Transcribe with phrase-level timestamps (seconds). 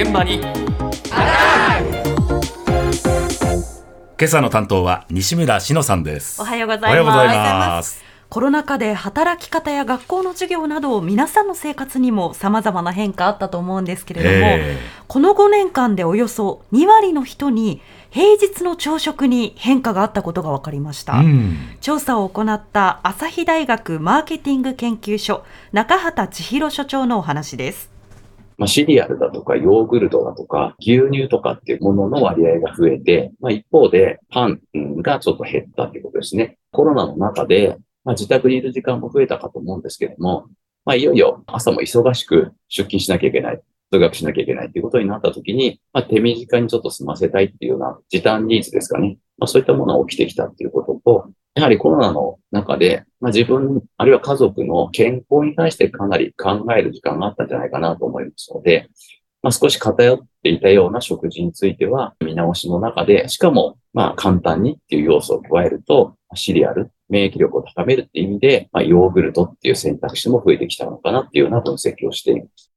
[0.00, 0.40] 現場に。
[0.40, 0.48] 今
[4.22, 6.40] 朝の担当は西村篠さんです。
[6.40, 8.02] おはようございます。
[8.30, 27.89] コロナ禍で働き方や学校の授業など皆さんの生活にも様々な変化あったと思うんですけれども、えー、この5年間でおよそ2割の人に平日の朝食に変化があったことが分かりました、うん、調査を行った朝日大学マーケティング研究所中畑千尋所長のお話です
[28.60, 34.60] まあ、シリアルだとかヨーグルトだとか牛乳とかっていうものの割合が増えて、まあ、一方でパン
[35.02, 36.58] がちょっと減ったということですね。
[36.70, 40.46] コロナの中でまあ、自宅にいる時間も増えたかと思うんですけども、
[40.84, 43.60] まあ、いよいよ朝も忙しく出勤しなきゃいけない、
[43.92, 49.18] 通学しなきゃいけないということになったときに、まあ、手短にちょっと済ませたいっていうような時短ニーズですかね。
[49.38, 58.88] まあ、そういったものが起きてきたっていうことと、やはりコロナの中で、まあ、自分、あるいは家族の健康に対してかなり考える時間があったんじゃないかなと思いますので、
[59.42, 72.70] まあ、少し偏っていたような食事については見直しの中で、しかも、まあ、簡単にっていう要素を加えると、シリアル、免疫力を高めるっていう意味で、まあ、ヨーグルトっていう選択肢も増えてきたのかなっていうような分析をしています。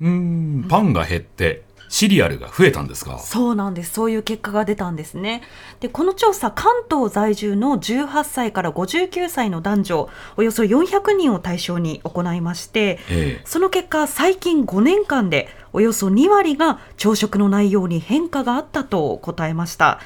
[0.00, 3.18] うん、パンが減って、シリアルが増えたんですか？
[3.18, 3.92] そうなんです。
[3.92, 5.42] そういう結果が出たんですね。
[5.80, 20.00] で、この調査、関東在住の18歳から59歳の男女、およそ400人を対象に行いまして、ええ、その結果、最近5年間でおよそ2割が朝食の内容に変化があったと答えました。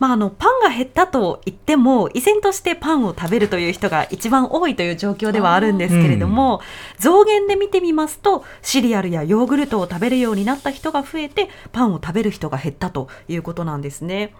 [0.00, 6.56] まあ、あのパンが減ったと言っても依然としてパンを食べるという人が一番多いという状況ではあるんですけれども、
[6.96, 14.34] うん、増減で見てみますとシリアルやヨーグルトを食べるようになった人が増えてパンを食べる人が減ったということなんですね。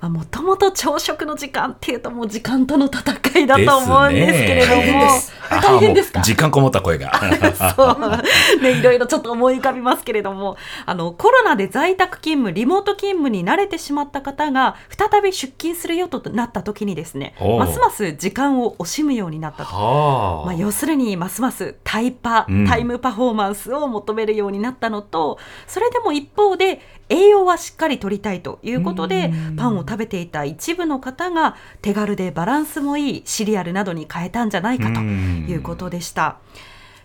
[0.00, 5.10] もともと朝食の時間っていうともう時間との戦いだと思うんですけれども、ね、
[5.50, 6.20] 大変ですか？
[6.20, 7.10] 時間こもった声が。
[7.74, 8.62] そう。
[8.62, 10.56] ねいろいろちょっと思い浮かびますけれども
[10.86, 36.38] あのコロナで在宅勤務リモート勤務に慣れてしまった方が再び出勤するよとなった時にですねますます時間を惜しむようになったと、まあ、要するにますますタイパ、うん、タイムパフォーマンスを求めるようになったのとそれでも一方で栄養はしっかりとりたいということでパンを食べていた一部の方が手軽でバランスもいいシリアルなどに変えたんじゃないかということでした。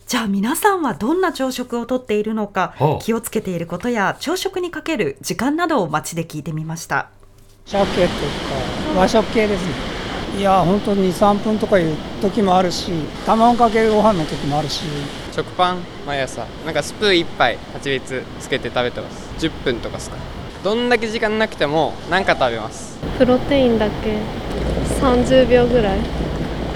[0.06, 7.10] じゃあ皆さんはどんな朝食をとっているのか、気をつけていることや朝食にかける時間などを街で聞いてみました。
[7.66, 9.94] 鮭とか和食系ですね。
[10.38, 12.92] いや本当に3分とかいう時もあるし
[13.26, 14.84] 卵かけご飯の時もあるし。
[15.32, 16.46] 食パン毎朝。
[16.66, 19.46] なんかスプーン1杯蜂蜜つけて食べてます。
[19.46, 20.18] 10分とかですか？
[20.64, 23.00] どんだけ時間なくても何か食べます。
[23.18, 24.18] プロテインだけ
[25.02, 26.00] 30秒ぐらい。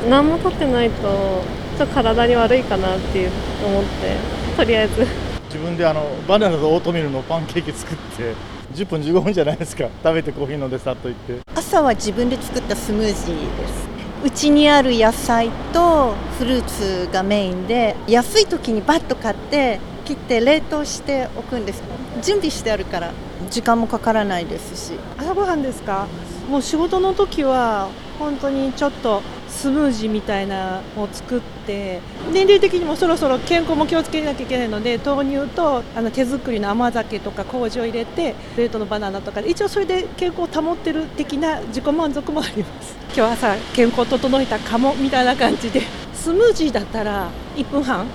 [0.09, 1.43] 何もとってないと
[1.77, 3.31] ちょっと体に悪いかなっていう
[3.65, 4.15] 思って。
[4.55, 5.05] とりあえず。
[5.45, 8.33] 自分であのバナナとオートミールのパンケーキ作って
[8.77, 9.85] 10分15分じゃないですか。
[10.03, 11.39] 食べてコーヒー飲んでさっと行って。
[11.55, 13.87] 朝は自分で作ったスムージーです。
[14.23, 21.81] うちにある野菜とフルーツがメインで安い時にバッと買って切って冷凍しておくんです。
[22.21, 23.13] 準備してあるから
[23.49, 24.99] 時間もかからないですし。
[25.17, 26.07] 朝ごはんですか？
[26.47, 27.89] もう仕事の時は
[28.19, 29.21] 本当にちょっと
[29.57, 31.99] スムージーみたいなのを作って
[32.31, 42.95] 年齢的にもそろそろ健康も気をつけなきゃいけないので豆乳とあの手作りの甘酒とか麹を入れて冷凍のバナナとか一応それで健康を保ってる的な自己満足もあります。
[43.17, 45.81] 今日朝健康整えたかもみたいな感じで。
[46.13, 48.05] スムージーだったら1分半。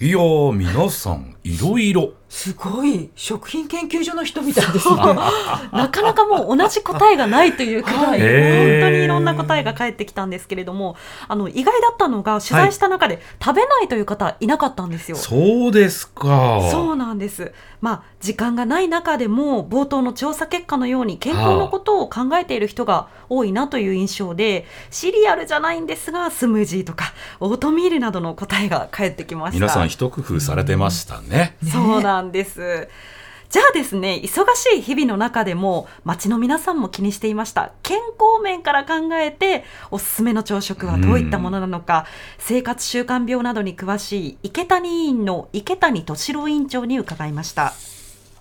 [0.00, 0.18] いや
[0.52, 4.96] 皆さんいろいろすごい食品研究所の人みたいですね。
[5.70, 10.96] なかなかもう同じ答えがないというくらい、本当にいろんな答えが返ってきたんですけれども
[11.28, 15.18] あの意外だったのが取材した中で、食べないという方いなかったんですよ。
[15.18, 16.58] そうですか。
[16.70, 17.52] そうなんです。
[17.82, 29.54] まあ時間がない中でも冒頭の調査結果のように健康のことを考えている人が多いなという印象で、シリアルじゃないんですがスムージーとかオートミールなどの答えが返ってきました。
[29.58, 32.88] 皆さん一工夫されてましたね、ねそうなんです。
[33.52, 42.06] じゃあですね、忙しい日々の中でも、街の皆さんも気にしていました、健康面から考えて、おすすめの朝食はどういったものなのか、
[42.38, 47.74] 生活習慣病などに詳しい池谷委員の池谷敏郎委員長に伺いました。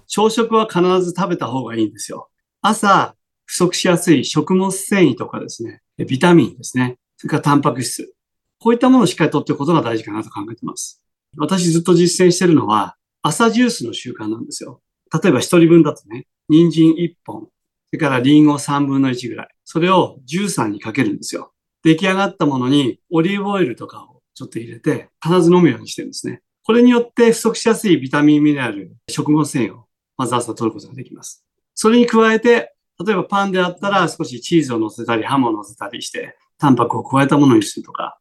[0.07, 2.29] 朝食は必ず食べた方がいいんですよ。
[2.61, 8.13] 朝、不足しやすい食物繊維とかですね、ビタミンですね、それからタンパク質。
[8.59, 11.01] こういったものをしっかりとっていくことが大事かなと考えています。
[11.37, 14.81] 私ずっと実践しているのは、朝ジュースの習慣なんですよ。
[15.13, 17.49] 例えば一人分だとね、人参1本、そ
[17.93, 19.47] れからリンゴ3分の1ぐらい。
[19.63, 21.53] それをジューサーにかけるんですよ。
[21.83, 26.41] 出来上がったものにオリーブオイルとかをちょっと入れて、必ず飲むようにしてるんですね。
[26.63, 29.85] これによって不足しやすいビタミン、ミネラル、食物繊維を
[30.17, 31.45] まず朝取ることができます。
[31.73, 38.19] それに加えて、例えばパンであったら少しチーズを乗せたり、ハムを乗せたりして、タンパクを加えたものにするとか、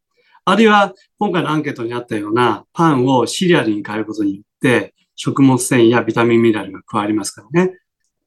[0.50, 7.74] あるいは今回のアンケートにあったようなパンをシリアルに変えることによって、食物繊維やビタミン、ミネラルが加わりますからね。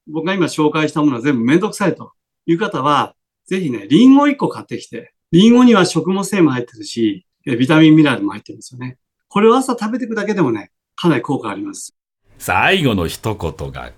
[0.08, 2.12] 僕が今紹介したものは全部めんどくさいと
[2.46, 3.16] いう方は、
[3.46, 8.98] ぜひね、リンゴ1個買ってきて、リンゴには食物繊維も入ってるし、ビタミン、ミネラルも入ってるんですよね。
[9.28, 11.96] これを朝食べていくだけでもね、かなり効果あります。
[12.38, 13.92] 最後の一言が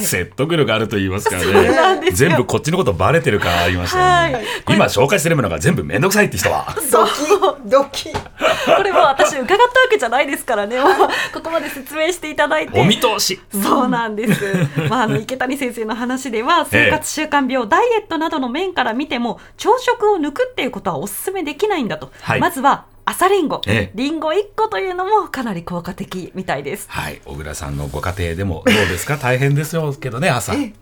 [0.00, 3.98] 説得力あると言いますからね 全部こっちのことバレてる感ありました
[4.28, 6.74] ね、はい、今紹介してるものが全部面倒くさいって人は。
[6.90, 7.70] ドキ。
[7.70, 8.12] ドキ。
[8.12, 10.76] これも私伺ったわけじゃないですからね。
[11.32, 12.80] ここまで説明していただいて。
[12.80, 13.40] お見通し。
[13.62, 14.42] そうなんです。
[14.88, 26.86] まああの池谷先生の話では生活習慣病、ええ、ダイエットなどの面から見ても朝食を抜くっていうことはお勧めできないんだと、はい、まずは朝リンゴ、ええ、リンゴ1個というのもかなり効果的みたいです。
[26.88, 29.16] はい、小倉さんのご家庭でもどうですか？
[29.20, 30.54] 大変ですよけどね朝。
[30.54, 30.72] ね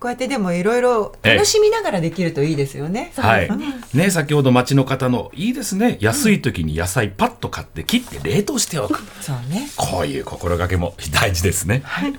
[0.00, 3.12] こうやってでもいろいろ楽しみながらできるといいですよね。
[3.16, 3.48] はい。
[3.94, 9.00] ね先ほど町の方のいいですね安い時に野菜パッと買って切って冷凍しておく。
[9.20, 9.68] そうね。
[9.76, 11.82] こういう心がけも大事ですね。
[11.84, 12.14] はい。